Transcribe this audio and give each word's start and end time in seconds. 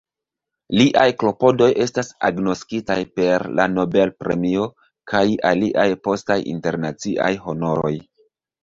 Liaj 0.77 1.03
klopodoj 1.23 1.67
estas 1.85 2.09
agnoskitaj 2.29 2.97
per 3.19 3.47
la 3.61 3.69
Nobel-premio 3.77 4.67
kaj 5.13 5.25
aliaj 5.55 5.89
postaj 6.11 6.41
internaciaj 6.57 7.35
honoroj. 7.49 7.97